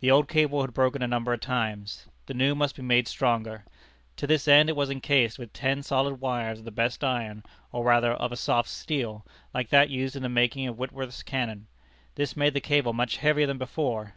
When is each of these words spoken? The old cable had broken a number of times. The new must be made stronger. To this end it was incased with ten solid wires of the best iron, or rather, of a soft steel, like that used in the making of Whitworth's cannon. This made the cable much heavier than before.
The 0.00 0.10
old 0.10 0.28
cable 0.28 0.60
had 0.60 0.74
broken 0.74 1.00
a 1.00 1.06
number 1.08 1.32
of 1.32 1.40
times. 1.40 2.04
The 2.26 2.34
new 2.34 2.54
must 2.54 2.76
be 2.76 2.82
made 2.82 3.08
stronger. 3.08 3.64
To 4.16 4.26
this 4.26 4.46
end 4.46 4.68
it 4.68 4.76
was 4.76 4.90
incased 4.90 5.38
with 5.38 5.54
ten 5.54 5.82
solid 5.82 6.20
wires 6.20 6.58
of 6.58 6.66
the 6.66 6.70
best 6.70 7.02
iron, 7.02 7.42
or 7.72 7.82
rather, 7.82 8.12
of 8.12 8.30
a 8.30 8.36
soft 8.36 8.68
steel, 8.68 9.24
like 9.54 9.70
that 9.70 9.88
used 9.88 10.16
in 10.16 10.22
the 10.22 10.28
making 10.28 10.66
of 10.66 10.76
Whitworth's 10.76 11.22
cannon. 11.22 11.66
This 12.14 12.36
made 12.36 12.52
the 12.52 12.60
cable 12.60 12.92
much 12.92 13.16
heavier 13.16 13.46
than 13.46 13.56
before. 13.56 14.12